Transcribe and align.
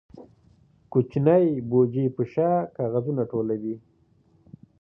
کوچنی 0.91 1.45
بوجۍ 1.69 2.07
په 2.15 2.23
شا 2.31 2.51
کاغذونه 2.75 3.23
ټولوي. 3.31 3.75